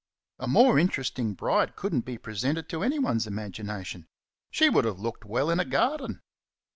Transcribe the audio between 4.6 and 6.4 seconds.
would have looked well in a garden.